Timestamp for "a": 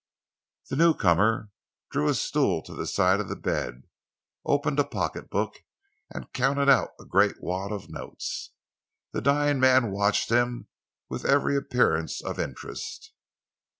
2.09-2.15, 4.79-4.83, 6.99-7.05